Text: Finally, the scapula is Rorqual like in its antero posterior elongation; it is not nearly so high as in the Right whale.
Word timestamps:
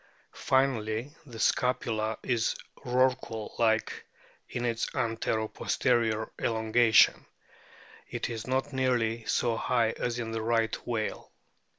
Finally, 0.33 1.15
the 1.27 1.37
scapula 1.37 2.17
is 2.23 2.55
Rorqual 2.77 3.53
like 3.59 4.03
in 4.49 4.65
its 4.65 4.87
antero 4.95 5.47
posterior 5.47 6.31
elongation; 6.39 7.27
it 8.09 8.27
is 8.27 8.47
not 8.47 8.73
nearly 8.73 9.25
so 9.25 9.55
high 9.55 9.91
as 9.91 10.17
in 10.17 10.31
the 10.31 10.41
Right 10.41 10.75
whale. 10.87 11.31